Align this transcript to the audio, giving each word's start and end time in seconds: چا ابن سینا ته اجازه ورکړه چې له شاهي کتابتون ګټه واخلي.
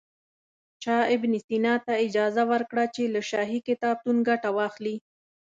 چا 0.83 0.97
ابن 1.15 1.31
سینا 1.45 1.75
ته 1.85 1.93
اجازه 2.07 2.43
ورکړه 2.51 2.85
چې 2.95 3.03
له 3.13 3.21
شاهي 3.29 3.59
کتابتون 3.69 4.17
ګټه 4.29 4.49
واخلي. 4.57 4.95